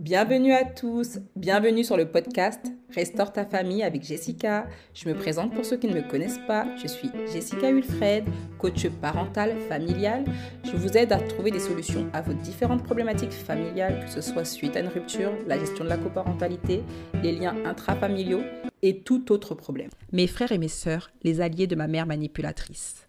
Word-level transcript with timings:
Bienvenue 0.00 0.54
à 0.54 0.64
tous, 0.64 1.18
bienvenue 1.36 1.84
sur 1.84 1.98
le 1.98 2.10
podcast 2.10 2.72
Restaure 2.94 3.34
ta 3.34 3.44
famille 3.44 3.82
avec 3.82 4.02
Jessica. 4.02 4.66
Je 4.94 5.06
me 5.06 5.14
présente 5.14 5.52
pour 5.52 5.62
ceux 5.62 5.76
qui 5.76 5.88
ne 5.88 5.94
me 5.94 6.00
connaissent 6.00 6.40
pas, 6.46 6.66
je 6.82 6.86
suis 6.86 7.10
Jessica 7.30 7.70
Wilfred, 7.70 8.24
coach 8.56 8.88
parental 9.02 9.60
familial. 9.68 10.24
Je 10.64 10.74
vous 10.74 10.96
aide 10.96 11.12
à 11.12 11.18
trouver 11.18 11.50
des 11.50 11.60
solutions 11.60 12.08
à 12.14 12.22
vos 12.22 12.32
différentes 12.32 12.82
problématiques 12.82 13.34
familiales, 13.34 14.06
que 14.06 14.10
ce 14.10 14.22
soit 14.22 14.46
suite 14.46 14.74
à 14.74 14.80
une 14.80 14.88
rupture, 14.88 15.32
la 15.46 15.58
gestion 15.58 15.84
de 15.84 15.90
la 15.90 15.98
coparentalité, 15.98 16.82
les 17.22 17.32
liens 17.32 17.54
intrafamiliaux 17.66 18.40
et 18.80 19.02
tout 19.02 19.30
autre 19.30 19.54
problème. 19.54 19.90
Mes 20.12 20.28
frères 20.28 20.52
et 20.52 20.58
mes 20.58 20.68
sœurs, 20.68 21.10
les 21.24 21.42
alliés 21.42 21.66
de 21.66 21.76
ma 21.76 21.88
mère 21.88 22.06
manipulatrice. 22.06 23.06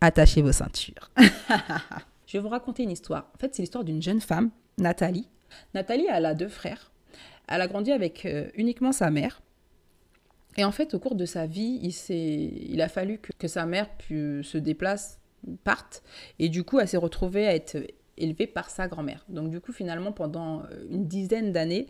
Attachez 0.00 0.42
vos 0.42 0.50
ceintures. 0.50 1.12
je 2.26 2.32
vais 2.32 2.40
vous 2.40 2.48
raconter 2.48 2.82
une 2.82 2.90
histoire. 2.90 3.30
En 3.36 3.38
fait, 3.38 3.54
c'est 3.54 3.62
l'histoire 3.62 3.84
d'une 3.84 4.02
jeune 4.02 4.20
femme 4.20 4.50
Nathalie. 4.76 5.28
Nathalie, 5.74 6.06
elle 6.10 6.26
a 6.26 6.34
deux 6.34 6.48
frères. 6.48 6.90
Elle 7.48 7.60
a 7.60 7.68
grandi 7.68 7.92
avec 7.92 8.26
euh, 8.26 8.48
uniquement 8.54 8.92
sa 8.92 9.10
mère. 9.10 9.40
Et 10.56 10.64
en 10.64 10.72
fait, 10.72 10.94
au 10.94 10.98
cours 10.98 11.14
de 11.14 11.26
sa 11.26 11.46
vie, 11.46 11.78
il, 11.82 12.70
il 12.70 12.80
a 12.80 12.88
fallu 12.88 13.18
que, 13.18 13.46
sa 13.46 13.66
mère 13.66 13.88
se 14.08 14.56
déplace, 14.56 15.20
parte. 15.64 16.02
Et 16.38 16.48
du 16.48 16.64
coup, 16.64 16.80
elle 16.80 16.88
s'est 16.88 16.96
retrouvée 16.96 17.46
à 17.46 17.54
être 17.54 17.76
élevée 18.16 18.46
par 18.46 18.70
sa 18.70 18.88
grand-mère. 18.88 19.24
Donc 19.28 19.50
du 19.50 19.60
coup, 19.60 19.72
finalement, 19.72 20.12
pendant 20.12 20.62
euh, 20.62 20.86
une 20.90 21.06
dizaine 21.06 21.52
d'années, 21.52 21.86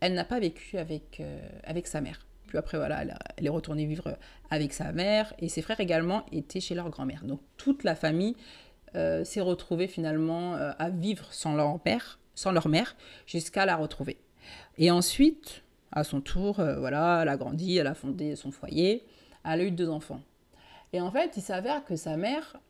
elle 0.00 0.14
n'a 0.14 0.24
pas 0.24 0.38
vécu 0.38 0.78
avec, 0.78 1.18
euh, 1.20 1.40
avec 1.64 1.88
sa 1.88 2.00
mère. 2.00 2.24
Puis 2.46 2.56
après, 2.56 2.78
voilà, 2.78 3.02
elle, 3.36 3.46
est 3.46 3.50
retournée 3.50 3.86
vivre 3.86 4.16
avec 4.50 4.72
sa 4.72 4.92
mère. 4.92 5.34
Et 5.40 5.48
ses 5.48 5.62
frères 5.62 5.80
également 5.80 6.24
étaient 6.30 6.60
chez 6.60 6.76
leur 6.76 6.88
grand-mère. 6.90 7.24
Donc 7.24 7.40
toute 7.56 7.82
la 7.82 7.96
famille 7.96 8.36
s'est 9.24 9.42
retrouvée 9.42 9.88
finalement 9.88 10.54
à 10.54 10.88
vivre 10.88 11.30
sans 11.30 11.54
leur 11.54 11.78
père, 11.80 12.18
sans 12.36 12.52
leur 12.52 12.68
mère, 12.68 12.94
jusqu'à 13.26 13.66
la 13.66 13.74
retrouver. 13.74 14.18
Et 14.78 14.92
ensuite, 14.92 15.64
à 15.90 16.04
son 16.04 16.20
tour, 16.20 16.60
euh, 16.60 16.78
voilà, 16.78 17.22
elle 17.22 17.28
a 17.28 17.36
grandi, 17.36 17.76
elle 17.76 17.88
a 17.88 17.94
fondé 17.94 18.36
son 18.36 18.52
foyer, 18.52 19.04
elle 19.44 19.60
a 19.60 19.64
eu 19.64 19.72
deux 19.72 19.88
enfants. 19.88 20.20
Et 20.92 21.00
en 21.00 21.10
fait, 21.10 21.32
il 21.36 21.42
s'avère 21.42 21.84
que 21.84 21.96
sa 21.96 22.16
mère 22.16 22.60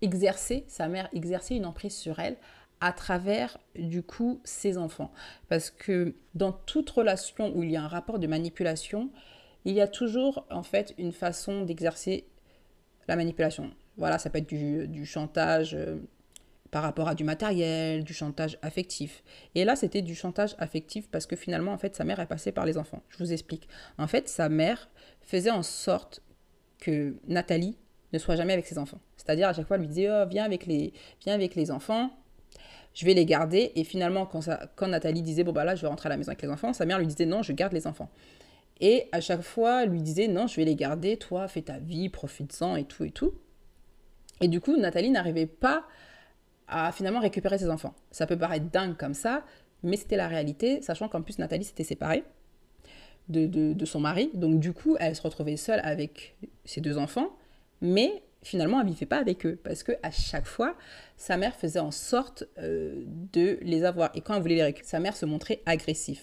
exerçait, 0.00 0.64
sa 0.68 0.86
mère 0.86 1.08
exerçait 1.12 1.56
une 1.56 1.66
emprise 1.66 1.96
sur 1.96 2.20
elle 2.20 2.36
à 2.80 2.92
travers 2.92 3.58
du 3.74 4.02
coup 4.02 4.40
ses 4.44 4.78
enfants. 4.78 5.10
Parce 5.48 5.70
que 5.70 6.14
dans 6.34 6.52
toute 6.52 6.88
relation 6.90 7.52
où 7.56 7.62
il 7.62 7.70
y 7.70 7.76
a 7.76 7.82
un 7.82 7.88
rapport 7.88 8.18
de 8.18 8.26
manipulation, 8.26 9.10
il 9.64 9.74
y 9.74 9.80
a 9.80 9.88
toujours 9.88 10.46
en 10.50 10.62
fait 10.62 10.94
une 10.98 11.12
façon 11.12 11.62
d'exercer 11.62 12.26
la 13.08 13.16
manipulation. 13.16 13.70
Voilà, 13.96 14.18
ça 14.18 14.30
peut 14.30 14.38
être 14.38 14.48
du, 14.48 15.04
chantage 15.04 15.74
euh, 15.74 15.96
par 16.70 16.82
rapport 16.82 17.08
à 17.08 17.14
du 17.14 17.24
matériel, 17.24 18.04
du 18.04 18.12
chantage 18.12 18.58
affectif. 18.62 19.22
Et 19.54 19.64
là, 19.64 19.76
c'était 19.76 20.02
du 20.02 20.14
chantage 20.14 20.54
affectif 20.58 21.08
parce 21.10 21.26
que 21.26 21.36
finalement, 21.36 21.72
en 21.72 21.78
fait, 21.78 21.96
sa 21.96 22.04
mère 22.04 22.20
est 22.20 22.26
passée 22.26 22.52
par 22.52 22.66
les 22.66 22.76
enfants. 22.78 23.02
Je 23.08 23.18
vous 23.18 23.32
explique. 23.32 23.68
En 23.96 24.06
fait, 24.06 24.28
sa 24.28 24.48
mère 24.48 24.88
faisait 25.22 25.50
en 25.50 25.62
sorte 25.62 26.22
que 26.78 27.16
Nathalie 27.26 27.78
ne 28.12 28.18
soit 28.18 28.36
jamais 28.36 28.52
avec 28.52 28.66
ses 28.66 28.78
enfants. 28.78 29.00
C'est-à-dire, 29.16 29.48
à 29.48 29.52
chaque 29.52 29.66
fois, 29.66 29.76
elle 29.76 29.82
lui 29.82 29.88
disait 29.88 30.10
oh, 30.10 30.26
viens, 30.28 30.44
avec 30.44 30.66
les, 30.66 30.92
viens 31.24 31.34
avec 31.34 31.54
les 31.54 31.70
enfants, 31.70 32.10
je 32.94 33.04
vais 33.04 33.14
les 33.14 33.24
garder. 33.24 33.72
Et 33.74 33.84
finalement, 33.84 34.26
quand, 34.26 34.42
ça, 34.42 34.70
quand 34.76 34.88
Nathalie 34.88 35.22
disait 35.22 35.44
bon, 35.44 35.52
bah 35.52 35.64
là, 35.64 35.74
je 35.74 35.82
vais 35.82 35.88
rentrer 35.88 36.08
à 36.08 36.10
la 36.10 36.16
maison 36.16 36.30
avec 36.30 36.42
les 36.42 36.50
enfants, 36.50 36.72
sa 36.72 36.84
mère 36.84 36.98
lui 36.98 37.06
disait 37.06 37.26
non, 37.26 37.42
je 37.42 37.52
garde 37.52 37.72
les 37.72 37.86
enfants. 37.86 38.10
Et 38.80 39.08
à 39.12 39.20
chaque 39.20 39.42
fois, 39.42 39.82
elle 39.82 39.90
lui 39.90 40.02
disait 40.02 40.28
non, 40.28 40.46
je 40.46 40.56
vais 40.56 40.64
les 40.64 40.76
garder, 40.76 41.16
toi, 41.16 41.48
fais 41.48 41.62
ta 41.62 41.78
vie, 41.78 42.08
profite-en 42.08 42.76
et 42.76 42.84
tout 42.84 43.04
et 43.04 43.10
tout. 43.10 43.32
Et 44.40 44.48
du 44.48 44.60
coup, 44.60 44.76
Nathalie 44.76 45.10
n'arrivait 45.10 45.46
pas 45.46 45.84
à 46.68 46.92
finalement 46.92 47.20
récupérer 47.20 47.58
ses 47.58 47.70
enfants. 47.70 47.94
Ça 48.10 48.26
peut 48.26 48.38
paraître 48.38 48.66
dingue 48.70 48.96
comme 48.96 49.14
ça, 49.14 49.44
mais 49.82 49.96
c'était 49.96 50.16
la 50.16 50.28
réalité, 50.28 50.82
sachant 50.82 51.08
qu'en 51.08 51.22
plus 51.22 51.38
Nathalie 51.38 51.64
s'était 51.64 51.84
séparée 51.84 52.24
de, 53.28 53.46
de, 53.46 53.84
son 53.84 54.00
mari. 54.00 54.30
Donc 54.34 54.60
du 54.60 54.72
coup, 54.72 54.96
elle 54.98 55.14
se 55.14 55.22
retrouvait 55.22 55.56
seule 55.56 55.80
avec 55.82 56.36
ses 56.64 56.80
deux 56.80 56.98
enfants, 56.98 57.28
mais 57.80 58.22
finalement, 58.42 58.80
elle 58.80 58.86
vivait 58.86 59.06
pas 59.06 59.18
avec 59.18 59.44
eux, 59.46 59.58
parce 59.62 59.82
que 59.82 59.92
à 60.02 60.10
chaque 60.10 60.46
fois, 60.46 60.76
sa 61.16 61.36
mère 61.36 61.54
faisait 61.54 61.80
en 61.80 61.90
sorte 61.90 62.44
euh, 62.58 63.04
de 63.32 63.58
les 63.62 63.84
avoir. 63.84 64.10
Et 64.14 64.20
quand 64.20 64.34
elle 64.34 64.42
voulait 64.42 64.56
les 64.56 64.62
récupérer, 64.62 64.88
sa 64.88 65.00
mère 65.00 65.16
se 65.16 65.26
montrait 65.26 65.60
agressive. 65.66 66.22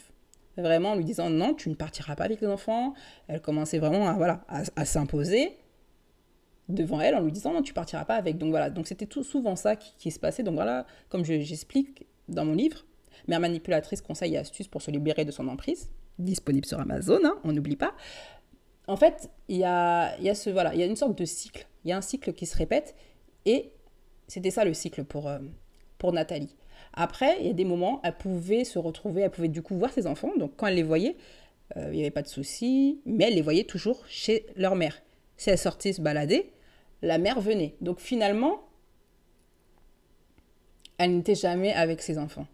Vraiment 0.57 0.91
en 0.91 0.95
lui 0.95 1.03
disant 1.03 1.29
non, 1.29 1.53
tu 1.53 1.69
ne 1.69 1.75
partiras 1.75 2.15
pas 2.15 2.23
avec 2.23 2.39
les 2.39 2.47
enfants. 2.47 2.93
Elle 3.27 3.41
commençait 3.41 3.77
vraiment 3.77 4.07
à, 4.07 4.13
voilà, 4.13 4.45
à 4.47 4.85
s'imposer 4.85 5.57
devant 6.69 6.99
elle 6.99 7.15
en 7.15 7.21
lui 7.21 7.31
disant 7.31 7.53
non 7.53 7.61
tu 7.61 7.73
partiras 7.73 8.05
pas 8.05 8.15
avec. 8.15 8.37
Donc 8.37 8.49
voilà. 8.49 8.69
Donc 8.69 8.87
c'était 8.87 9.05
tout 9.05 9.23
souvent 9.23 9.55
ça 9.55 9.75
qui, 9.75 10.11
se 10.11 10.19
passait. 10.19 10.43
Donc 10.43 10.55
voilà 10.55 10.85
comme 11.09 11.23
j'explique 11.23 12.05
dans 12.27 12.45
mon 12.45 12.53
livre 12.53 12.85
mère 13.27 13.39
manipulatrice 13.39 14.01
conseils 14.01 14.35
et 14.35 14.37
astuces 14.37 14.67
pour 14.67 14.81
se 14.81 14.91
libérer 14.91 15.25
de 15.25 15.31
son 15.31 15.47
emprise 15.47 15.89
disponible 16.19 16.65
sur 16.65 16.79
Amazon 16.79 17.19
hein, 17.23 17.37
on 17.43 17.51
n'oublie 17.51 17.75
pas. 17.75 17.93
En 18.87 18.97
fait 18.97 19.29
il 19.47 19.57
y 19.57 19.63
a, 19.63 20.19
y 20.19 20.29
a 20.29 20.35
ce 20.35 20.49
voilà 20.49 20.73
il 20.73 20.79
y 20.79 20.83
a 20.83 20.85
une 20.85 20.95
sorte 20.95 21.17
de 21.17 21.25
cycle. 21.25 21.67
Il 21.83 21.89
y 21.89 21.91
a 21.91 21.97
un 21.97 22.01
cycle 22.01 22.33
qui 22.33 22.45
se 22.45 22.57
répète 22.57 22.95
et 23.45 23.71
c'était 24.27 24.51
ça 24.51 24.65
le 24.65 24.73
cycle 24.73 25.03
pour 25.03 25.27
euh, 25.27 25.39
pour 25.97 26.13
Nathalie. 26.13 26.55
Après 26.93 27.37
il 27.39 27.47
y 27.47 27.49
a 27.49 27.53
des 27.53 27.65
moments 27.65 28.01
elle 28.03 28.17
pouvait 28.17 28.63
se 28.63 28.79
retrouver 28.79 29.21
elle 29.21 29.31
pouvait 29.31 29.49
du 29.49 29.61
coup 29.61 29.75
voir 29.75 29.91
ses 29.91 30.07
enfants. 30.07 30.31
Donc 30.37 30.53
quand 30.55 30.67
elle 30.67 30.75
les 30.75 30.83
voyait 30.83 31.17
euh, 31.77 31.89
il 31.91 31.95
n'y 31.95 32.01
avait 32.01 32.11
pas 32.11 32.21
de 32.21 32.27
souci 32.27 33.01
mais 33.05 33.25
elle 33.25 33.35
les 33.35 33.41
voyait 33.41 33.65
toujours 33.65 34.03
chez 34.07 34.45
leur 34.55 34.75
mère. 34.75 35.01
Si 35.37 35.49
elle 35.49 35.57
sortait 35.57 35.93
se 35.93 36.01
balader 36.01 36.51
la 37.05 37.19
mère 37.19 37.39
venait. 37.39 37.75
Donc 37.81 37.99
finalement, 37.99 38.61
elle 40.97 41.15
n'était 41.15 41.35
jamais 41.35 41.71
avec 41.73 42.01
ses 42.01 42.17
enfants. 42.17 42.47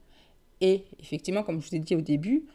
Et 0.60 0.84
effectivement, 1.00 1.42
comme 1.44 1.62
je 1.62 1.70
vous 1.70 1.76
ai 1.76 1.80
dit 1.80 1.96
au 1.96 2.02
début, 2.02 2.46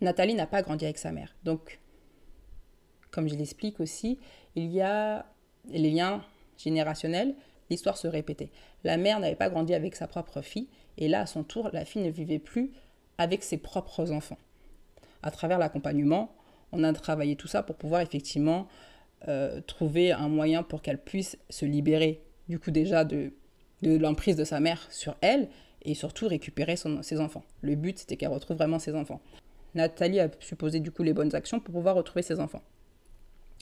Nathalie 0.00 0.34
n'a 0.34 0.46
pas 0.46 0.62
grandi 0.62 0.84
avec 0.84 0.98
sa 0.98 1.12
mère. 1.12 1.34
Donc, 1.44 1.78
comme 3.10 3.28
je 3.28 3.34
l'explique 3.34 3.80
aussi, 3.80 4.18
il 4.56 4.70
y 4.70 4.80
a 4.80 5.24
les 5.70 5.90
liens 5.90 6.24
générationnels, 6.56 7.34
l'histoire 7.70 7.96
se 7.96 8.08
répétait. 8.08 8.50
La 8.84 8.96
mère 8.96 9.20
n'avait 9.20 9.36
pas 9.36 9.50
grandi 9.50 9.74
avec 9.74 9.94
sa 9.94 10.08
propre 10.08 10.42
fille, 10.42 10.68
et 10.96 11.08
là, 11.08 11.20
à 11.20 11.26
son 11.26 11.44
tour, 11.44 11.70
la 11.72 11.84
fille 11.84 12.02
ne 12.02 12.10
vivait 12.10 12.38
plus 12.38 12.72
avec 13.18 13.42
ses 13.42 13.56
propres 13.56 14.10
enfants. 14.10 14.38
À 15.22 15.30
travers 15.30 15.58
l'accompagnement, 15.58 16.34
on 16.72 16.84
a 16.84 16.92
travaillé 16.92 17.36
tout 17.36 17.48
ça 17.48 17.62
pour 17.62 17.76
pouvoir 17.76 18.00
effectivement 18.00 18.68
euh, 19.26 19.60
trouver 19.66 20.12
un 20.12 20.28
moyen 20.28 20.62
pour 20.62 20.80
qu'elle 20.80 20.98
puisse 20.98 21.38
se 21.50 21.64
libérer 21.64 22.22
du 22.48 22.60
coup 22.60 22.70
déjà 22.70 23.04
de, 23.04 23.32
de 23.82 23.96
l'emprise 23.96 24.36
de 24.36 24.44
sa 24.44 24.60
mère 24.60 24.86
sur 24.90 25.16
elle 25.20 25.48
et 25.82 25.94
surtout 25.94 26.28
récupérer 26.28 26.76
ses 26.76 27.20
enfants. 27.20 27.44
Le 27.60 27.74
but 27.74 27.98
c'était 27.98 28.16
qu'elle 28.16 28.30
retrouve 28.30 28.56
vraiment 28.56 28.78
ses 28.78 28.94
enfants. 28.94 29.20
Nathalie 29.74 30.20
a 30.20 30.28
supposé 30.40 30.80
du 30.80 30.90
coup 30.90 31.02
les 31.02 31.12
bonnes 31.12 31.34
actions 31.34 31.60
pour 31.60 31.74
pouvoir 31.74 31.96
retrouver 31.96 32.22
ses 32.22 32.40
enfants. 32.40 32.62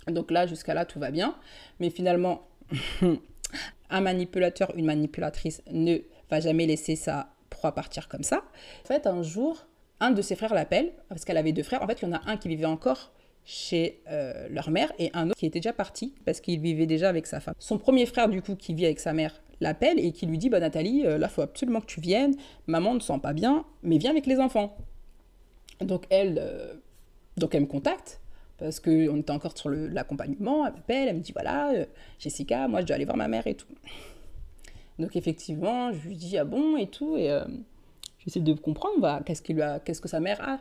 Donc 0.08 0.30
là 0.30 0.46
jusqu'à 0.46 0.74
là 0.74 0.84
tout 0.84 0.98
va 0.98 1.10
bien, 1.10 1.36
mais 1.80 1.90
finalement 1.90 2.46
un 3.90 4.00
manipulateur, 4.00 4.72
une 4.76 4.86
manipulatrice 4.86 5.62
ne 5.70 5.98
va 6.30 6.40
jamais 6.40 6.66
laisser 6.66 6.96
sa 6.96 7.30
proie 7.50 7.72
partir 7.72 8.08
comme 8.08 8.22
ça. 8.22 8.44
En 8.84 8.86
fait 8.86 9.06
un 9.06 9.22
jour 9.22 9.66
un 10.00 10.10
de 10.10 10.20
ses 10.20 10.36
frères 10.36 10.54
l'appelle 10.54 10.92
parce 11.08 11.24
qu'elle 11.24 11.38
avait 11.38 11.52
deux 11.52 11.62
frères. 11.62 11.82
En 11.82 11.86
fait 11.86 12.02
il 12.02 12.08
y 12.08 12.08
en 12.08 12.12
a 12.12 12.20
un 12.26 12.36
qui 12.36 12.48
vivait 12.48 12.66
encore 12.66 13.12
chez 13.46 14.00
euh, 14.10 14.48
leur 14.50 14.70
mère 14.70 14.92
et 14.98 15.10
un 15.14 15.28
autre 15.28 15.36
qui 15.36 15.46
était 15.46 15.60
déjà 15.60 15.72
parti 15.72 16.12
parce 16.24 16.40
qu'il 16.40 16.60
vivait 16.60 16.86
déjà 16.86 17.08
avec 17.08 17.28
sa 17.28 17.38
femme. 17.38 17.54
Son 17.60 17.78
premier 17.78 18.04
frère, 18.04 18.28
du 18.28 18.42
coup, 18.42 18.56
qui 18.56 18.74
vit 18.74 18.84
avec 18.84 18.98
sa 18.98 19.12
mère, 19.12 19.40
l'appelle 19.60 20.00
et 20.00 20.10
qui 20.10 20.26
lui 20.26 20.36
dit 20.36 20.50
bah, 20.50 20.58
Nathalie, 20.58 21.02
là, 21.02 21.10
euh, 21.10 21.18
là, 21.18 21.28
faut 21.28 21.42
absolument 21.42 21.80
que 21.80 21.86
tu 21.86 22.00
viennes. 22.00 22.34
Maman 22.66 22.94
ne 22.94 23.00
sent 23.00 23.20
pas 23.22 23.32
bien, 23.32 23.64
mais 23.84 23.98
viens 23.98 24.10
avec 24.10 24.26
les 24.26 24.40
enfants. 24.40 24.76
Donc, 25.80 26.06
elle, 26.10 26.40
euh, 26.42 26.74
donc 27.36 27.54
elle 27.54 27.62
me 27.62 27.66
contacte 27.66 28.20
parce 28.58 28.80
qu'on 28.80 29.16
était 29.16 29.30
encore 29.30 29.56
sur 29.56 29.70
l'accompagnement. 29.70 30.66
Elle 30.66 30.74
elle 30.88 31.14
me 31.14 31.20
dit 31.20 31.32
voilà, 31.32 31.72
Jessica, 32.18 32.66
moi, 32.66 32.80
je 32.80 32.86
dois 32.86 32.96
aller 32.96 33.04
voir 33.04 33.16
ma 33.16 33.28
mère 33.28 33.46
et 33.46 33.54
tout. 33.54 33.72
Donc, 34.98 35.14
effectivement, 35.14 35.92
je 35.92 36.08
lui 36.08 36.16
dis 36.16 36.36
ah 36.36 36.44
bon 36.44 36.76
et 36.76 36.88
tout. 36.88 37.16
Et 37.16 37.30
j'essaie 38.18 38.40
de 38.40 38.54
comprendre 38.54 39.22
qu'est-ce, 39.24 39.42
qu'est-ce 39.42 40.00
que 40.00 40.08
sa 40.08 40.18
mère 40.18 40.40
a. 40.40 40.58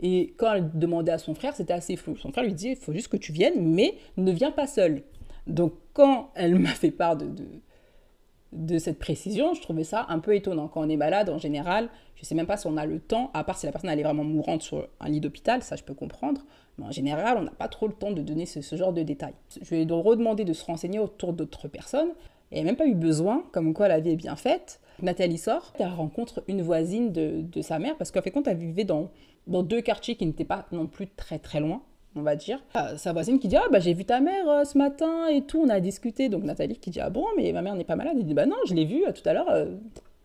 Et 0.00 0.34
quand 0.36 0.54
elle 0.54 0.70
demandait 0.78 1.12
à 1.12 1.18
son 1.18 1.34
frère, 1.34 1.54
c'était 1.54 1.72
assez 1.72 1.96
flou. 1.96 2.16
Son 2.16 2.30
frère 2.30 2.44
lui 2.44 2.52
disait, 2.52 2.72
il 2.72 2.76
faut 2.76 2.92
juste 2.92 3.08
que 3.08 3.16
tu 3.16 3.32
viennes, 3.32 3.62
mais 3.62 3.94
ne 4.16 4.30
viens 4.30 4.50
pas 4.50 4.66
seul. 4.66 5.02
Donc 5.46 5.72
quand 5.92 6.30
elle 6.34 6.56
m'a 6.58 6.70
fait 6.70 6.90
part 6.90 7.16
de, 7.16 8.78
cette 8.78 8.98
précision, 8.98 9.54
je 9.54 9.62
trouvais 9.62 9.84
ça 9.84 10.06
un 10.08 10.18
peu 10.18 10.34
étonnant. 10.34 10.68
Quand 10.68 10.84
on 10.84 10.88
est 10.88 10.96
malade, 10.96 11.30
en 11.30 11.38
général, 11.38 11.88
je 12.14 12.22
ne 12.22 12.26
sais 12.26 12.34
même 12.34 12.46
pas 12.46 12.56
si 12.56 12.66
on 12.66 12.76
a 12.76 12.86
le 12.86 13.00
temps, 13.00 13.30
à 13.34 13.44
part 13.44 13.58
si 13.58 13.66
la 13.66 13.72
personne 13.72 13.90
elle 13.90 14.00
est 14.00 14.04
vraiment 14.04 14.24
mourante 14.24 14.62
sur 14.62 14.88
un 15.00 15.08
lit 15.08 15.20
d'hôpital, 15.20 15.62
ça 15.62 15.76
je 15.76 15.82
peux 15.82 15.94
comprendre. 15.94 16.42
Mais 16.78 16.84
en 16.84 16.90
général, 16.90 17.38
on 17.38 17.42
n'a 17.42 17.50
pas 17.50 17.68
trop 17.68 17.86
le 17.86 17.94
temps 17.94 18.12
de 18.12 18.22
donner 18.22 18.44
ce, 18.44 18.76
genre 18.76 18.92
de 18.92 19.02
détails. 19.02 19.34
Je 19.62 19.74
lui 19.74 19.82
ai 19.82 19.86
redemandé 19.90 20.44
de 20.44 20.52
se 20.52 20.64
renseigner 20.64 20.98
autour 20.98 21.32
d'autres 21.32 21.68
personnes. 21.68 22.10
Et 22.52 22.58
elle 22.58 22.64
n'a 22.64 22.72
même 22.72 22.76
pas 22.76 22.86
eu 22.86 22.94
besoin, 22.94 23.44
comme 23.52 23.72
quoi 23.74 23.88
la 23.88 23.98
vie 23.98 24.10
est 24.10 24.16
bien 24.16 24.36
faite. 24.36 24.80
Nathalie 25.02 25.38
sort, 25.38 25.72
elle 25.78 25.88
rencontre 25.88 26.42
une 26.48 26.62
voisine 26.62 27.12
de, 27.12 27.42
de 27.42 27.62
sa 27.62 27.78
mère, 27.78 27.96
parce 27.96 28.10
qu'en 28.10 28.22
fait, 28.22 28.30
quand 28.30 28.46
elle 28.48 28.56
vivait 28.56 28.84
dans, 28.84 29.10
dans 29.46 29.62
deux 29.62 29.80
quartiers 29.80 30.16
qui 30.16 30.26
n'étaient 30.26 30.44
pas 30.44 30.66
non 30.72 30.86
plus 30.86 31.08
très 31.08 31.38
très 31.38 31.60
loin, 31.60 31.82
on 32.14 32.22
va 32.22 32.34
dire. 32.34 32.62
Ah, 32.74 32.96
sa 32.96 33.12
voisine 33.12 33.38
qui 33.38 33.48
dit 33.48 33.56
Ah, 33.56 33.66
bah 33.70 33.78
j'ai 33.78 33.92
vu 33.92 34.04
ta 34.04 34.20
mère 34.20 34.48
euh, 34.48 34.64
ce 34.64 34.78
matin 34.78 35.28
et 35.28 35.42
tout, 35.42 35.60
on 35.60 35.68
a 35.68 35.80
discuté. 35.80 36.28
Donc 36.28 36.44
Nathalie 36.44 36.78
qui 36.78 36.90
dit 36.90 37.00
Ah 37.00 37.10
bon, 37.10 37.26
mais 37.36 37.52
ma 37.52 37.62
mère 37.62 37.74
n'est 37.74 37.84
pas 37.84 37.96
malade. 37.96 38.16
Elle 38.18 38.24
dit 38.24 38.34
Bah 38.34 38.46
non, 38.46 38.56
je 38.66 38.74
l'ai 38.74 38.86
vue 38.86 39.04
euh, 39.06 39.12
tout 39.12 39.28
à 39.28 39.34
l'heure, 39.34 39.46
il 39.48 39.54
euh, 39.54 39.76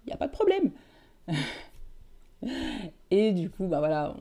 n'y 0.08 0.14
a 0.14 0.18
pas 0.18 0.28
de 0.28 0.32
problème. 0.32 0.72
Et 3.12 3.32
du 3.34 3.50
coup, 3.50 3.68
bah 3.68 3.80
voilà, 3.80 4.16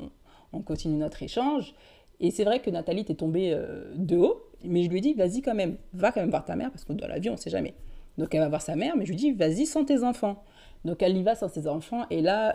on, 0.53 0.61
continue 0.61 0.97
notre 0.97 1.23
échange. 1.23 1.75
Et 2.19 2.31
c'est 2.31 2.45
vrai 2.45 2.61
que 2.61 2.71
Nathalie 2.71 3.01
était 3.01 3.15
tombée 3.15 3.53
euh, 3.55 3.93
de 3.95 4.17
haut, 4.17 4.43
mais 4.63 4.83
je 4.83 4.91
lui 4.91 4.99
ai 4.99 5.01
dit, 5.01 5.15
vas-y 5.15 5.41
quand 5.41 5.55
même, 5.55 5.77
va 5.95 6.13
quand 6.13 6.21
même 6.21 6.31
voir 6.31 6.45
ta 6.45 6.55
mère, 6.55 6.71
parce 6.71 6.85
que 6.85 6.93
dans 6.93 7.07
la 7.07 7.19
vie, 7.19 7.31
on 7.31 7.35
ne 7.35 7.39
sait 7.39 7.51
jamais. 7.51 7.75
Donc 8.21 8.35
elle 8.35 8.41
va 8.41 8.49
voir 8.49 8.63
sa 8.63 8.77
mère, 8.77 8.97
mais 8.97 9.07
je 9.07 9.11
lui 9.11 9.17
dis, 9.17 9.33
vas-y 9.33 9.65
sans 9.65 9.85
tes 9.85 10.05
enfants. 10.05 10.45
Donc 10.85 11.03
elle 11.03 11.17
y 11.17 11.23
va 11.23 11.35
sans 11.35 11.49
ses 11.49 11.67
enfants, 11.67 12.05
et 12.11 12.21
là, 12.21 12.53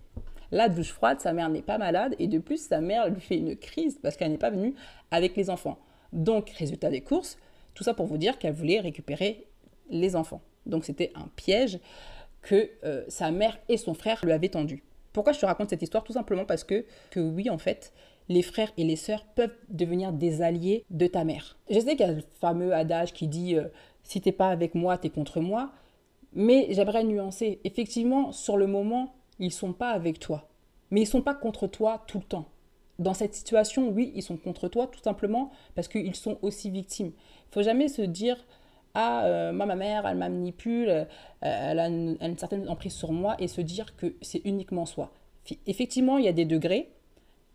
la 0.50 0.68
douche 0.68 0.92
froide, 0.92 1.20
sa 1.20 1.32
mère 1.32 1.48
n'est 1.48 1.62
pas 1.62 1.78
malade, 1.78 2.16
et 2.18 2.26
de 2.26 2.38
plus, 2.38 2.66
sa 2.66 2.80
mère 2.80 3.08
lui 3.08 3.20
fait 3.20 3.36
une 3.38 3.56
crise, 3.56 3.98
parce 4.02 4.16
qu'elle 4.16 4.32
n'est 4.32 4.38
pas 4.38 4.50
venue 4.50 4.74
avec 5.12 5.36
les 5.36 5.50
enfants. 5.50 5.78
Donc, 6.12 6.50
résultat 6.50 6.90
des 6.90 7.00
courses, 7.00 7.38
tout 7.74 7.84
ça 7.84 7.94
pour 7.94 8.06
vous 8.06 8.18
dire 8.18 8.38
qu'elle 8.38 8.54
voulait 8.54 8.80
récupérer 8.80 9.46
les 9.88 10.16
enfants. 10.16 10.42
Donc 10.66 10.84
c'était 10.84 11.12
un 11.14 11.28
piège 11.36 11.78
que 12.42 12.70
euh, 12.84 13.04
sa 13.08 13.30
mère 13.30 13.58
et 13.68 13.76
son 13.76 13.94
frère 13.94 14.24
lui 14.24 14.32
avaient 14.32 14.48
tendu. 14.48 14.82
Pourquoi 15.12 15.32
je 15.32 15.38
te 15.38 15.46
raconte 15.46 15.70
cette 15.70 15.82
histoire? 15.82 16.02
Tout 16.02 16.12
simplement 16.12 16.44
parce 16.44 16.64
que, 16.64 16.84
oui, 17.16 17.48
en 17.48 17.58
fait, 17.58 17.92
les 18.28 18.42
frères 18.42 18.72
et 18.76 18.84
les 18.84 18.96
sœurs 18.96 19.24
peuvent 19.24 19.54
devenir 19.68 20.12
des 20.12 20.42
alliés 20.42 20.84
de 20.90 21.06
ta 21.06 21.24
mère. 21.24 21.56
Je 21.70 21.78
sais 21.78 21.96
qu'il 21.96 22.00
y 22.00 22.08
a 22.08 22.12
le 22.12 22.22
fameux 22.40 22.74
adage 22.74 23.12
qui 23.12 23.28
dit 23.28 23.56
euh, 23.56 23.68
si 24.04 24.20
t'es 24.20 24.32
pas 24.32 24.48
avec 24.48 24.74
moi, 24.74 24.96
t'es 24.98 25.10
contre 25.10 25.40
moi. 25.40 25.72
Mais 26.32 26.68
j'aimerais 26.70 27.04
nuancer. 27.04 27.60
Effectivement, 27.64 28.32
sur 28.32 28.56
le 28.56 28.66
moment, 28.66 29.14
ils 29.38 29.52
sont 29.52 29.72
pas 29.72 29.90
avec 29.90 30.20
toi. 30.20 30.48
Mais 30.90 31.02
ils 31.02 31.06
sont 31.06 31.22
pas 31.22 31.34
contre 31.34 31.66
toi 31.66 32.04
tout 32.06 32.18
le 32.18 32.24
temps. 32.24 32.48
Dans 33.00 33.14
cette 33.14 33.34
situation, 33.34 33.88
oui, 33.88 34.12
ils 34.14 34.22
sont 34.22 34.36
contre 34.36 34.68
toi 34.68 34.86
tout 34.86 35.00
simplement 35.02 35.50
parce 35.74 35.88
qu'ils 35.88 36.14
sont 36.14 36.38
aussi 36.42 36.70
victimes. 36.70 37.12
Il 37.50 37.54
faut 37.54 37.62
jamais 37.62 37.88
se 37.88 38.02
dire 38.02 38.36
ah, 38.94 39.24
euh, 39.24 39.52
moi, 39.52 39.66
ma 39.66 39.74
mère, 39.74 40.06
elle 40.06 40.16
m'a 40.16 40.28
manipule, 40.28 40.88
euh, 40.88 41.04
elle, 41.40 41.80
a 41.80 41.88
une, 41.88 42.38
certaine 42.38 42.68
emprise 42.68 42.94
sur 42.94 43.10
moi, 43.10 43.34
et 43.40 43.48
se 43.48 43.60
dire 43.60 43.96
que 43.96 44.14
c'est 44.22 44.40
uniquement 44.44 44.86
soi. 44.86 45.12
Effectivement, 45.66 46.16
il 46.18 46.24
y 46.24 46.28
a 46.28 46.32
des 46.32 46.44
degrés. 46.44 46.92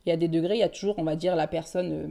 Il 0.06 0.10
y 0.10 0.12
a 0.12 0.18
des 0.18 0.28
degrés, 0.28 0.56
il 0.56 0.60
y 0.60 0.64
a 0.64 0.70
toujours, 0.70 1.00
on 1.00 1.04
va 1.04 1.16
dire, 1.16 1.36
la 1.36 1.48
personne, 1.48 1.92
euh, 1.94 2.08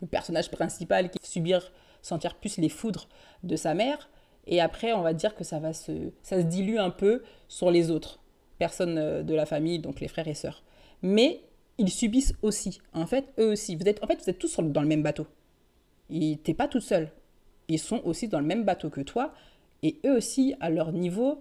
le 0.00 0.06
personnage 0.06 0.50
principal 0.50 1.10
qui 1.10 1.18
va 1.18 1.26
subir, 1.26 1.72
sentir 2.02 2.36
plus 2.36 2.58
les 2.58 2.68
foudres 2.68 3.08
de 3.42 3.56
sa 3.56 3.74
mère. 3.74 4.08
Et 4.46 4.60
après, 4.60 4.92
on 4.92 5.02
va 5.02 5.12
dire 5.12 5.34
que 5.34 5.44
ça 5.44 5.58
va 5.58 5.72
se, 5.72 6.10
ça 6.22 6.40
se 6.40 6.46
dilue 6.46 6.78
un 6.78 6.90
peu 6.90 7.22
sur 7.48 7.70
les 7.70 7.90
autres 7.90 8.20
personnes 8.58 9.22
de 9.22 9.34
la 9.34 9.46
famille, 9.46 9.78
donc 9.78 10.00
les 10.00 10.08
frères 10.08 10.28
et 10.28 10.34
sœurs. 10.34 10.62
Mais 11.02 11.42
ils 11.76 11.90
subissent 11.90 12.34
aussi. 12.42 12.80
En 12.92 13.06
fait, 13.06 13.26
eux 13.38 13.52
aussi. 13.52 13.76
Vous 13.76 13.84
êtes, 13.84 14.02
en 14.02 14.06
fait, 14.06 14.22
vous 14.22 14.30
êtes 14.30 14.38
tous 14.38 14.58
dans 14.58 14.82
le 14.82 14.88
même 14.88 15.02
bateau. 15.02 15.26
T'es 16.08 16.54
pas 16.54 16.66
toute 16.66 16.82
seule 16.82 17.12
ils 17.68 17.78
sont 17.78 18.00
aussi 18.04 18.28
dans 18.28 18.40
le 18.40 18.46
même 18.46 18.64
bateau 18.64 18.90
que 18.90 19.00
toi, 19.00 19.32
et 19.82 20.00
eux 20.04 20.16
aussi, 20.16 20.54
à 20.60 20.70
leur 20.70 20.92
niveau, 20.92 21.40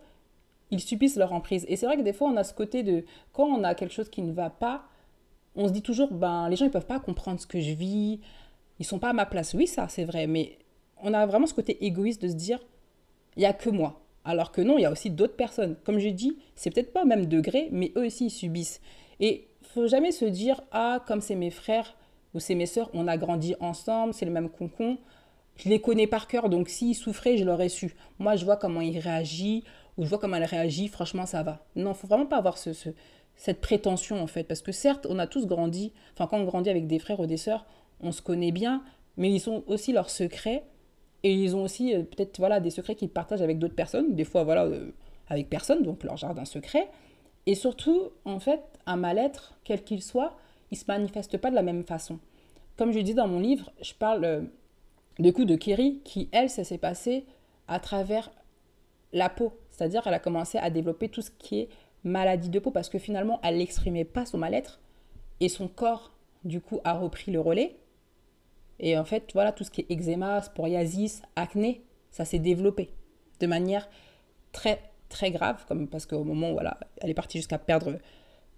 ils 0.69 0.81
subissent 0.81 1.15
leur 1.15 1.31
emprise. 1.31 1.65
Et 1.69 1.75
c'est 1.75 1.85
vrai 1.85 1.97
que 1.97 2.01
des 2.01 2.13
fois, 2.13 2.29
on 2.29 2.35
a 2.35 2.43
ce 2.43 2.53
côté 2.53 2.83
de, 2.83 3.05
quand 3.31 3.45
on 3.45 3.63
a 3.63 3.73
quelque 3.73 3.93
chose 3.93 4.09
qui 4.09 4.21
ne 4.21 4.33
va 4.33 4.49
pas, 4.49 4.83
on 5.55 5.67
se 5.67 5.73
dit 5.73 5.81
toujours, 5.81 6.11
ben, 6.13 6.49
les 6.49 6.55
gens, 6.55 6.65
ils 6.65 6.71
peuvent 6.71 6.85
pas 6.85 6.99
comprendre 6.99 7.39
ce 7.39 7.47
que 7.47 7.59
je 7.59 7.71
vis, 7.71 8.19
ils 8.79 8.85
sont 8.85 8.99
pas 8.99 9.09
à 9.09 9.13
ma 9.13 9.25
place. 9.25 9.53
Oui, 9.53 9.67
ça, 9.67 9.87
c'est 9.87 10.03
vrai, 10.03 10.27
mais 10.27 10.57
on 11.01 11.13
a 11.13 11.25
vraiment 11.25 11.47
ce 11.47 11.53
côté 11.53 11.85
égoïste 11.85 12.21
de 12.21 12.27
se 12.27 12.35
dire, 12.35 12.59
il 13.35 13.43
y 13.43 13.45
a 13.45 13.53
que 13.53 13.69
moi. 13.69 14.01
Alors 14.25 14.51
que 14.51 14.61
non, 14.61 14.77
il 14.77 14.81
y 14.81 14.85
a 14.85 14.91
aussi 14.91 15.09
d'autres 15.09 15.35
personnes. 15.35 15.75
Comme 15.85 15.99
j'ai 15.99 16.11
dit, 16.11 16.37
c'est 16.55 16.69
peut-être 16.69 16.91
pas 16.91 17.03
au 17.03 17.07
même 17.07 17.27
degré, 17.27 17.69
mais 17.71 17.91
eux 17.95 18.05
aussi, 18.05 18.25
ils 18.25 18.31
subissent. 18.31 18.81
Et 19.19 19.47
faut 19.61 19.87
jamais 19.87 20.11
se 20.11 20.25
dire, 20.25 20.61
ah, 20.71 21.03
comme 21.07 21.21
c'est 21.21 21.35
mes 21.35 21.51
frères 21.51 21.95
ou 22.33 22.39
c'est 22.39 22.55
mes 22.55 22.65
sœurs, 22.65 22.89
on 22.93 23.07
a 23.07 23.17
grandi 23.17 23.55
ensemble, 23.59 24.13
c'est 24.13 24.25
le 24.25 24.31
même 24.31 24.49
concon, 24.49 24.97
je 25.55 25.69
les 25.69 25.81
connais 25.81 26.07
par 26.07 26.27
cœur, 26.27 26.49
donc 26.49 26.69
s'ils 26.69 26.95
souffraient, 26.95 27.37
je 27.37 27.43
l'aurais 27.43 27.69
su. 27.69 27.95
Moi, 28.19 28.35
je 28.35 28.45
vois 28.45 28.57
comment 28.57 28.81
il 28.81 28.99
réagit, 28.99 29.63
ou 29.97 30.03
je 30.03 30.09
vois 30.09 30.19
comment 30.19 30.37
elle 30.37 30.43
réagit, 30.43 30.87
franchement, 30.87 31.25
ça 31.25 31.41
va. 31.41 31.65
Non, 31.75 31.93
faut 31.93 32.07
vraiment 32.07 32.27
pas 32.27 32.37
avoir 32.37 32.57
ce, 32.57 32.71
cette 33.35 33.61
prétention, 33.61 34.21
en 34.21 34.27
fait, 34.27 34.43
parce 34.43 34.61
que 34.61 34.71
certes, 34.71 35.07
on 35.09 35.17
a 35.19 35.25
tous 35.25 35.47
grandi, 35.47 35.93
enfin, 36.13 36.27
quand 36.27 36.37
on 36.37 36.43
grandit 36.43 36.69
avec 36.69 36.85
des 36.85 36.99
frères 36.99 37.19
ou 37.19 37.25
des 37.25 37.37
sœurs, 37.37 37.65
on 38.01 38.11
se 38.11 38.21
connaît 38.21 38.51
bien, 38.51 38.83
mais 39.17 39.31
ils 39.31 39.49
ont 39.49 39.63
aussi 39.67 39.93
leurs 39.93 40.09
secrets, 40.09 40.63
et 41.23 41.33
ils 41.33 41.55
ont 41.55 41.63
aussi 41.63 41.93
euh, 41.93 42.03
peut-être 42.03 42.37
voilà, 42.37 42.59
des 42.59 42.69
secrets 42.69 42.95
qu'ils 42.95 43.09
partagent 43.09 43.41
avec 43.41 43.59
d'autres 43.59 43.75
personnes, 43.75 44.15
des 44.15 44.23
fois, 44.23 44.43
voilà, 44.43 44.65
euh, 44.65 44.91
avec 45.27 45.49
personne, 45.49 45.83
donc 45.83 46.03
leur 46.03 46.17
jardin 46.17 46.45
secret. 46.45 46.89
Et 47.45 47.55
surtout, 47.55 48.09
en 48.25 48.39
fait, 48.39 48.61
un 48.85 48.97
mal-être, 48.97 49.57
quel 49.63 49.83
qu'il 49.83 50.01
soit, 50.01 50.37
il 50.71 50.77
se 50.77 50.85
manifeste 50.87 51.37
pas 51.37 51.49
de 51.49 51.55
la 51.55 51.63
même 51.63 51.83
façon. 51.83 52.19
Comme 52.77 52.91
je 52.91 52.99
dis 52.99 53.13
dans 53.13 53.27
mon 53.27 53.39
livre, 53.39 53.71
je 53.81 53.93
parle 53.93 54.25
euh, 54.25 54.41
du 55.19 55.33
coup 55.33 55.45
de 55.45 55.55
Kerry, 55.55 56.01
qui, 56.03 56.29
elle, 56.31 56.49
ça 56.49 56.63
s'est 56.63 56.77
passé 56.77 57.25
à 57.67 57.79
travers 57.79 58.31
la 59.13 59.29
peau. 59.29 59.53
C'est-à-dire 59.71 60.03
qu'elle 60.03 60.13
a 60.13 60.19
commencé 60.19 60.57
à 60.57 60.69
développer 60.69 61.09
tout 61.09 61.21
ce 61.21 61.31
qui 61.31 61.59
est 61.61 61.69
maladie 62.03 62.49
de 62.49 62.59
peau 62.59 62.71
parce 62.71 62.89
que 62.89 62.99
finalement, 62.99 63.39
elle 63.43 63.57
n'exprimait 63.57 64.05
pas 64.05 64.25
son 64.25 64.37
mal-être 64.37 64.79
et 65.39 65.49
son 65.49 65.67
corps, 65.67 66.13
du 66.43 66.61
coup, 66.61 66.79
a 66.83 66.93
repris 66.93 67.31
le 67.31 67.39
relais. 67.39 67.75
Et 68.79 68.97
en 68.97 69.05
fait, 69.05 69.31
voilà, 69.33 69.51
tout 69.51 69.63
ce 69.63 69.71
qui 69.71 69.81
est 69.81 69.91
eczéma, 69.91 70.41
sporiasis, 70.41 71.21
acné, 71.35 71.81
ça 72.11 72.25
s'est 72.25 72.39
développé 72.39 72.89
de 73.39 73.47
manière 73.47 73.89
très, 74.51 74.81
très 75.09 75.31
grave, 75.31 75.65
comme 75.67 75.87
parce 75.87 76.05
qu'au 76.05 76.23
moment 76.23 76.51
où 76.51 76.53
voilà, 76.53 76.77
elle 77.01 77.09
est 77.09 77.15
partie 77.15 77.37
jusqu'à 77.37 77.57
perdre 77.57 77.97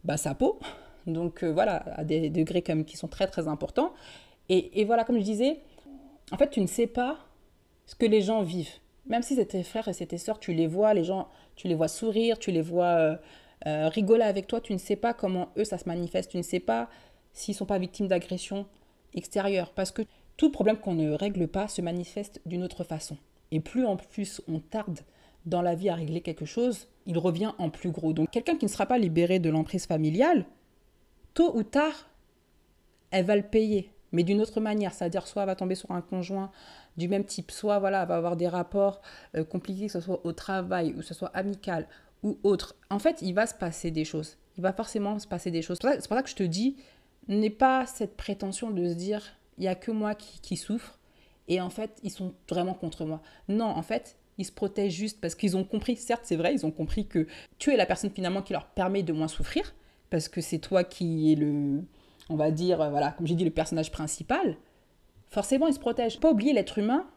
bah, 0.03 0.17
sa 0.17 0.35
peau. 0.35 0.59
Donc 1.07 1.43
euh, 1.43 1.51
voilà, 1.51 1.83
à 1.95 2.03
des 2.03 2.29
degrés 2.29 2.61
comme 2.61 2.85
qui 2.85 2.97
sont 2.97 3.07
très, 3.07 3.27
très 3.27 3.47
importants. 3.47 3.93
Et, 4.49 4.81
et 4.81 4.85
voilà, 4.85 5.03
comme 5.03 5.17
je 5.17 5.23
disais, 5.23 5.59
en 6.31 6.37
fait, 6.37 6.49
tu 6.49 6.61
ne 6.61 6.67
sais 6.67 6.87
pas 6.87 7.17
ce 7.85 7.95
que 7.95 8.05
les 8.05 8.21
gens 8.21 8.41
vivent. 8.41 8.73
Même 9.07 9.23
si 9.23 9.35
c'est 9.35 9.45
tes 9.45 9.63
frères 9.63 9.87
et 9.87 9.93
c'est 9.93 10.05
tes 10.05 10.17
sœurs, 10.17 10.39
tu 10.39 10.53
les 10.53 10.67
vois, 10.67 10.93
les 10.93 11.03
gens, 11.03 11.27
tu 11.55 11.67
les 11.67 11.75
vois 11.75 11.87
sourire, 11.87 12.37
tu 12.37 12.51
les 12.51 12.61
vois 12.61 12.85
euh, 12.85 13.15
euh, 13.65 13.89
rigoler 13.89 14.23
avec 14.23 14.47
toi, 14.47 14.61
tu 14.61 14.73
ne 14.73 14.77
sais 14.77 14.95
pas 14.95 15.13
comment 15.13 15.49
eux, 15.57 15.63
ça 15.63 15.77
se 15.77 15.87
manifeste, 15.87 16.31
tu 16.31 16.37
ne 16.37 16.43
sais 16.43 16.59
pas 16.59 16.89
s'ils 17.33 17.55
sont 17.55 17.65
pas 17.65 17.79
victimes 17.79 18.07
d'agression 18.07 18.67
Parce 19.75 19.91
que 19.91 20.03
tout 20.37 20.51
problème 20.51 20.77
qu'on 20.77 20.93
ne 20.93 21.11
règle 21.11 21.47
pas 21.47 21.67
se 21.67 21.81
manifeste 21.81 22.41
d'une 22.45 22.63
autre 22.63 22.83
façon. 22.83 23.17
Et 23.51 23.59
plus 23.59 23.85
en 23.85 23.97
plus 23.97 24.41
on 24.47 24.59
tarde 24.59 24.99
dans 25.45 25.61
la 25.61 25.75
vie 25.75 25.89
à 25.89 25.95
régler 25.95 26.21
quelque 26.21 26.45
chose, 26.45 26.87
il 27.05 27.17
revient 27.17 27.51
en 27.57 27.69
plus 27.69 27.91
gros. 27.91 28.13
Donc 28.13 28.29
quelqu'un 28.31 28.55
qui 28.55 28.65
ne 28.65 28.69
sera 28.69 28.85
pas 28.85 28.97
libéré 28.97 29.39
de 29.39 29.49
l'emprise 29.49 29.85
familiale, 29.85 30.45
tôt 31.33 31.55
ou 31.55 31.63
tard, 31.63 32.09
elle 33.11 33.25
va 33.25 33.35
le 33.35 33.43
payer 33.43 33.91
mais 34.11 34.23
d'une 34.23 34.41
autre 34.41 34.59
manière, 34.59 34.93
c'est-à-dire 34.93 35.27
soit 35.27 35.43
elle 35.43 35.47
va 35.47 35.55
tomber 35.55 35.75
sur 35.75 35.91
un 35.91 36.01
conjoint 36.01 36.51
du 36.97 37.07
même 37.07 37.23
type, 37.23 37.51
soit 37.51 37.79
voilà, 37.79 38.01
elle 38.01 38.07
va 38.07 38.15
avoir 38.15 38.35
des 38.35 38.47
rapports 38.47 39.01
euh, 39.35 39.43
compliqués, 39.43 39.87
que 39.87 39.91
ce 39.91 40.01
soit 40.01 40.25
au 40.25 40.31
travail 40.31 40.93
ou 40.93 40.97
que 40.97 41.05
ce 41.05 41.13
soit 41.13 41.29
amical 41.29 41.87
ou 42.23 42.37
autre. 42.43 42.75
En 42.89 42.99
fait, 42.99 43.21
il 43.21 43.33
va 43.33 43.45
se 43.45 43.53
passer 43.53 43.91
des 43.91 44.05
choses. 44.05 44.37
Il 44.57 44.61
va 44.61 44.73
forcément 44.73 45.19
se 45.19 45.27
passer 45.27 45.51
des 45.51 45.61
choses. 45.61 45.77
C'est 45.81 46.07
pour 46.07 46.17
ça 46.17 46.23
que 46.23 46.29
je 46.29 46.35
te 46.35 46.43
dis, 46.43 46.75
n'aie 47.29 47.49
pas 47.49 47.85
cette 47.85 48.17
prétention 48.17 48.71
de 48.71 48.89
se 48.89 48.93
dire, 48.93 49.21
il 49.57 49.61
n'y 49.61 49.67
a 49.67 49.75
que 49.75 49.91
moi 49.91 50.15
qui, 50.15 50.39
qui 50.41 50.57
souffre 50.57 50.99
et 51.47 51.61
en 51.61 51.69
fait, 51.69 51.99
ils 52.03 52.11
sont 52.11 52.33
vraiment 52.49 52.73
contre 52.73 53.05
moi. 53.05 53.21
Non, 53.47 53.65
en 53.65 53.81
fait, 53.81 54.17
ils 54.37 54.45
se 54.45 54.51
protègent 54.51 54.93
juste 54.93 55.19
parce 55.19 55.35
qu'ils 55.35 55.57
ont 55.57 55.63
compris, 55.63 55.95
certes 55.95 56.21
c'est 56.23 56.35
vrai, 56.35 56.53
ils 56.53 56.65
ont 56.65 56.71
compris 56.71 57.07
que 57.07 57.27
tu 57.57 57.71
es 57.71 57.77
la 57.77 57.85
personne 57.85 58.11
finalement 58.11 58.41
qui 58.41 58.53
leur 58.53 58.67
permet 58.67 59.03
de 59.03 59.13
moins 59.13 59.27
souffrir, 59.27 59.73
parce 60.09 60.27
que 60.27 60.41
c'est 60.41 60.59
toi 60.59 60.83
qui 60.83 61.33
es 61.33 61.35
le, 61.35 61.83
on 62.29 62.35
va 62.35 62.51
dire, 62.51 62.81
euh, 62.81 62.89
voilà, 62.89 63.11
comme 63.11 63.27
j'ai 63.27 63.35
dit, 63.35 63.43
le 63.43 63.51
personnage 63.51 63.91
principal, 63.91 64.57
forcément, 65.29 65.67
il 65.67 65.73
se 65.73 65.79
protège. 65.79 66.19
Pas 66.19 66.31
oublier 66.31 66.53
l'être 66.53 66.77
humain, 66.77 67.07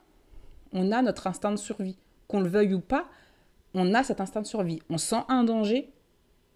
on 0.73 0.90
a 0.92 1.02
notre 1.02 1.26
instinct 1.26 1.52
de 1.52 1.57
survie. 1.57 1.97
Qu'on 2.26 2.40
le 2.40 2.49
veuille 2.49 2.75
ou 2.75 2.81
pas, 2.81 3.07
on 3.75 3.92
a 3.95 4.02
cet 4.02 4.21
instinct 4.21 4.40
de 4.40 4.47
survie. 4.47 4.81
On 4.88 4.99
sent 4.99 5.23
un 5.28 5.45
danger, 5.45 5.92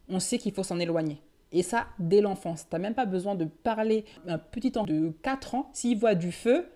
on 0.09 0.21
sait 0.21 0.39
qu'il 0.39 0.53
faut 0.53 0.63
s'en 0.63 0.79
éloigner. 0.79 1.21
Et 1.57 1.63
ça, 1.63 1.87
dès 1.99 2.21
l'enfance. 2.21 2.67
Tu 2.69 2.75
n'as 2.75 2.79
même 2.79 2.95
pas 2.95 3.07
besoin 3.07 3.35
de 3.35 3.47
parler 3.47 4.05
un 4.29 4.37
petit 4.37 4.73
enfant 4.77 4.85
de 4.85 5.11
4 5.23 5.55
ans. 5.55 5.71
S'il 5.73 5.97
voit 5.97 6.15
du 6.15 6.31
feu, 6.31 6.69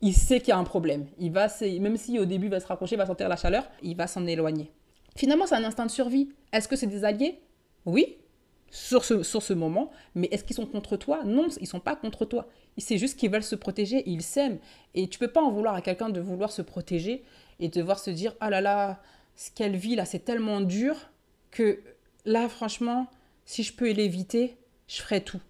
il 0.00 0.12
sait 0.12 0.40
qu'il 0.40 0.48
y 0.48 0.52
a 0.52 0.58
un 0.58 0.64
problème. 0.64 1.06
Il 1.18 1.30
va, 1.30 1.46
même 1.78 1.96
si 1.96 2.18
au 2.18 2.24
début 2.24 2.46
il 2.46 2.50
va 2.50 2.58
se 2.58 2.66
rapprocher, 2.66 2.96
il 2.96 2.98
va 2.98 3.06
sentir 3.06 3.28
la 3.28 3.36
chaleur, 3.36 3.70
il 3.84 3.96
va 3.96 4.08
s'en 4.08 4.26
éloigner. 4.26 4.72
Finalement, 5.14 5.46
c'est 5.46 5.54
un 5.54 5.62
instinct 5.62 5.86
de 5.86 5.92
survie. 5.92 6.30
Est-ce 6.52 6.66
que 6.66 6.74
c'est 6.74 6.88
des 6.88 7.04
alliés? 7.04 7.38
Oui, 7.86 8.16
sur 8.68 9.04
ce, 9.04 9.22
sur 9.22 9.44
ce 9.44 9.52
moment, 9.52 9.92
mais 10.16 10.26
est-ce 10.32 10.42
qu'ils 10.42 10.56
sont 10.56 10.66
contre 10.66 10.96
toi? 10.96 11.22
Non, 11.24 11.46
ils 11.60 11.68
sont 11.68 11.78
pas 11.78 11.94
contre 11.94 12.24
toi. 12.24 12.48
C'est 12.78 12.98
juste 12.98 13.16
qu'ils 13.16 13.30
veulent 13.30 13.44
se 13.44 13.54
protéger, 13.54 14.02
ils 14.06 14.22
s'aiment. 14.22 14.58
Et 14.94 15.06
tu 15.06 15.20
peux 15.20 15.28
pas 15.28 15.40
en 15.40 15.52
vouloir 15.52 15.76
à 15.76 15.82
quelqu'un 15.82 16.08
de 16.08 16.20
vouloir 16.20 16.50
se 16.50 16.62
protéger 16.62 17.22
et 17.60 17.68
de 17.68 17.80
voir 17.80 18.00
se 18.00 18.10
dire, 18.10 18.34
ah 18.40 18.50
là 18.50 18.60
là, 18.60 19.00
ce 19.36 19.52
qu'elle 19.52 19.76
vit 19.76 19.94
là, 19.94 20.04
c'est 20.04 20.24
tellement 20.24 20.60
dur 20.60 20.96
que 21.52 21.78
là, 22.24 22.48
franchement, 22.48 23.06
si 23.50 23.64
je 23.64 23.72
peux 23.72 23.90
l'éviter, 23.90 24.56
je 24.86 25.02
ferai 25.02 25.24
tout. 25.24 25.40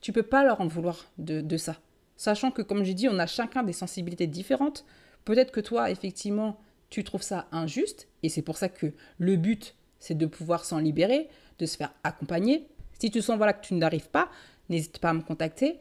Tu 0.00 0.12
peux 0.12 0.24
pas 0.24 0.42
leur 0.42 0.60
en 0.60 0.66
vouloir 0.66 1.06
de, 1.18 1.40
de 1.40 1.56
ça. 1.56 1.76
Sachant 2.16 2.50
que, 2.50 2.62
comme 2.62 2.82
j'ai 2.82 2.94
dit, 2.94 3.08
on 3.08 3.16
a 3.20 3.28
chacun 3.28 3.62
des 3.62 3.72
sensibilités 3.72 4.26
différentes. 4.26 4.84
Peut-être 5.24 5.52
que 5.52 5.60
toi, 5.60 5.88
effectivement, 5.92 6.58
tu 6.90 7.04
trouves 7.04 7.22
ça 7.22 7.46
injuste, 7.52 8.08
et 8.24 8.28
c'est 8.28 8.42
pour 8.42 8.56
ça 8.56 8.68
que 8.68 8.92
le 9.18 9.36
but, 9.36 9.76
c'est 10.00 10.18
de 10.18 10.26
pouvoir 10.26 10.64
s'en 10.64 10.78
libérer 10.78 11.28
de 11.60 11.66
se 11.66 11.76
faire 11.76 11.94
accompagner. 12.02 12.66
Si 12.98 13.08
tu 13.12 13.22
sens 13.22 13.36
voilà, 13.36 13.52
que 13.52 13.64
tu 13.64 13.74
n'arrives 13.74 14.10
pas, 14.10 14.28
n'hésite 14.68 14.98
pas 14.98 15.10
à 15.10 15.14
me 15.14 15.22
contacter. 15.22 15.78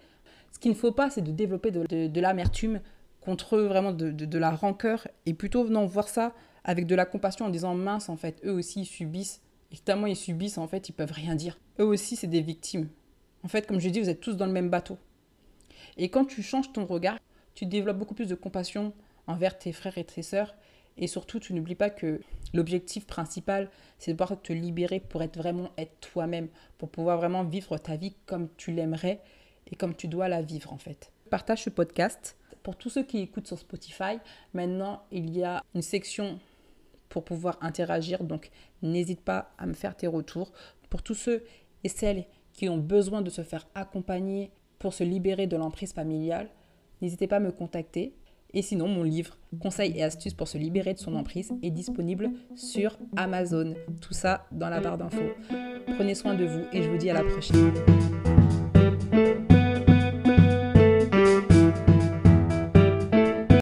Ce 0.52 0.60
qu'il 0.60 0.70
ne 0.70 0.76
faut 0.76 0.92
pas, 0.92 1.10
c'est 1.10 1.22
de 1.22 1.32
développer 1.32 1.72
de, 1.72 2.22
l'amertume 2.22 2.82
contre 3.20 3.56
eux, 3.56 3.66
vraiment 3.66 3.94
de, 3.94 4.38
la 4.38 4.52
rancœur, 4.52 5.08
et 5.26 5.34
plutôt 5.34 5.64
venant 5.64 5.88
voir 5.88 6.08
ça 6.08 6.36
avec 6.64 6.86
de 6.86 6.94
la 6.94 7.08
compassion 7.08 7.46
en 7.46 7.50
disant 7.50 7.74
mince, 7.74 8.10
en 8.10 8.16
fait, 8.16 8.40
eux 8.46 8.52
aussi 8.52 8.86
subissent 8.86 9.42
Et 9.72 9.78
tellement 9.78 10.08
ils 10.08 10.16
subissent, 10.16 10.58
en 10.58 10.68
fait, 10.68 10.90
ils 10.90 10.94
peuvent 10.94 11.12
rien 11.12 11.36
dire. 11.36 11.60
Eux 11.80 11.86
aussi, 11.86 12.16
c'est 12.16 12.28
des 12.28 12.42
victimes. 12.42 12.90
En 13.44 13.48
fait, 13.48 13.66
comme 13.66 13.80
je 13.80 13.90
dis, 13.90 14.00
vous 14.00 14.10
êtes 14.10 14.20
tous 14.20 14.36
dans 14.36 14.46
le 14.46 14.52
même 14.52 14.70
bateau. 14.70 14.98
Et 15.98 16.10
quand 16.10 16.26
tu 16.26 16.44
changes 16.44 16.72
ton 16.72 16.86
regard, 16.86 17.18
tu 17.54 17.66
développes 17.66 17.98
beaucoup 17.98 18.14
plus 18.14 18.28
de 18.28 18.36
compassion 18.36 18.94
envers 19.28 19.58
tes 19.58 19.72
frères 19.72 19.98
et 19.98 20.04
tes 20.04 20.22
sœurs. 20.22 20.56
Et 20.98 21.08
surtout, 21.08 21.40
tu 21.40 21.54
n'oublies 21.54 21.76
pas 21.76 21.90
que 21.90 22.22
l'objectif 22.54 23.06
principal, 23.08 23.70
c'est 23.98 24.12
de 24.12 24.18
pouvoir 24.18 24.42
te 24.42 24.54
libérer 24.54 25.00
pour 25.00 25.24
être 25.24 25.38
vraiment 25.38 25.72
être 25.78 26.00
toi-même, 26.02 26.50
pour 26.78 26.90
pouvoir 26.90 27.18
vraiment 27.18 27.44
vivre 27.44 27.78
ta 27.78 27.96
vie 27.96 28.16
comme 28.26 28.50
tu 28.58 28.72
l'aimerais 28.72 29.22
et 29.72 29.76
comme 29.76 29.96
tu 29.96 30.08
dois 30.08 30.28
la 30.28 30.42
vivre 30.42 30.74
en 30.74 30.78
fait. 30.78 31.12
Partage 31.30 31.64
ce 31.64 31.70
podcast. 31.70 32.36
Pour 32.62 32.76
tous 32.76 32.90
ceux 32.90 33.04
qui 33.04 33.20
écoutent 33.20 33.48
sur 33.48 33.58
Spotify, 33.58 34.20
maintenant 34.54 35.04
il 35.12 35.36
y 35.36 35.44
a 35.44 35.64
une 35.74 35.82
section 35.82 36.40
pour 37.12 37.24
pouvoir 37.24 37.58
interagir, 37.62 38.24
donc 38.24 38.50
n'hésite 38.82 39.22
pas 39.22 39.52
à 39.60 39.68
me 39.68 39.74
faire 39.74 39.96
tes 39.96 40.08
retours. 40.08 40.52
Pour 40.90 41.04
tous 41.04 41.14
ceux 41.14 41.44
et 41.84 41.90
celles 41.90 42.26
qui 42.54 42.70
ont 42.70 42.78
besoin 42.78 43.22
de 43.22 43.30
se 43.30 43.44
faire 43.44 43.68
accompagner 43.76 44.52
pour 44.80 44.94
se 44.94 45.04
libérer 45.04 45.46
de 45.46 45.58
l'emprise 45.58 45.94
familiale, 45.94 46.50
n'hésitez 47.02 47.28
pas 47.28 47.36
à 47.36 47.40
me 47.40 47.52
contacter. 47.52 48.16
Et 48.54 48.62
sinon, 48.62 48.88
mon 48.88 49.04
livre 49.04 49.38
Conseils 49.62 49.98
et 49.98 50.04
astuces 50.04 50.34
pour 50.34 50.48
se 50.48 50.58
libérer 50.58 50.94
de 50.94 51.00
son 51.00 51.16
emprise 51.16 51.54
est 51.62 51.70
disponible 51.70 52.32
sur 52.56 52.98
Amazon. 53.16 53.76
Tout 54.02 54.14
ça 54.14 54.48
dans 54.52 54.70
la 54.70 54.82
barre 54.82 54.98
d'infos. 54.98 55.32
Prenez 55.96 56.16
soin 56.16 56.34
de 56.34 56.46
vous 56.46 56.64
et 56.74 56.82
je 56.82 56.90
vous 56.90 56.98
dis 56.98 57.10
à 57.10 57.14
la 57.14 57.24
prochaine. 57.24 57.74